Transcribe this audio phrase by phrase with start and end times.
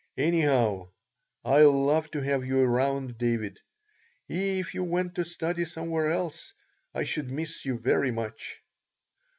[0.17, 0.87] Anyhow,
[1.45, 3.59] I love to have you around, David.
[4.27, 6.53] If you went to study somewhere else
[6.91, 8.63] I should miss you very much."